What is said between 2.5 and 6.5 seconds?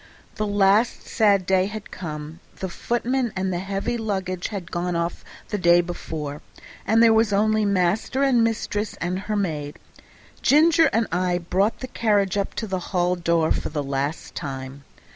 the footman and the heavy luggage had gone off the day before,